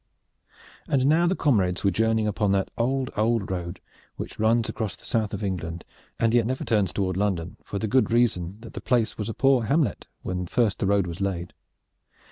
[0.87, 3.79] And now the comrades were journeying upon that old, old road
[4.15, 5.85] which runs across the south of England
[6.19, 9.35] and yet never turns toward London, for the good reason that the place was a
[9.35, 11.53] poor hamlet when first the road was laid.